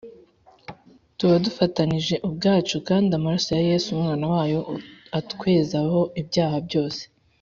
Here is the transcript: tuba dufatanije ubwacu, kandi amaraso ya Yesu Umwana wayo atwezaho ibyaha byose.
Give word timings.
tuba 1.17 1.35
dufatanije 1.45 2.15
ubwacu, 2.27 2.75
kandi 2.87 3.09
amaraso 3.17 3.49
ya 3.57 3.63
Yesu 3.71 3.87
Umwana 3.95 4.25
wayo 4.33 4.59
atwezaho 5.19 5.99
ibyaha 6.21 6.57
byose. 6.67 7.01